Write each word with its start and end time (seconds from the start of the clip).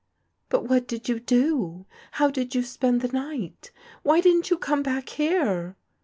"But 0.49 0.63
what 0.67 0.87
did 0.87 1.07
you 1.09 1.19
do? 1.19 1.85
How 2.13 2.31
did 2.31 2.55
you 2.55 2.63
spend 2.63 3.01
the 3.01 3.09
night? 3.13 3.69
Why 4.01 4.19
didn't 4.19 4.49
you 4.49 4.57
come 4.57 4.81
back 4.81 5.09
here? 5.09 5.77